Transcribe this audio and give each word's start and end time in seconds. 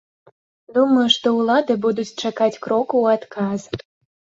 Думаю, 0.77 1.03
што 1.17 1.27
ўлады 1.41 1.77
будуць 1.85 2.07
чакаць 2.23 2.61
кроку 2.65 2.93
ў 3.05 3.21
адказ. 3.21 3.61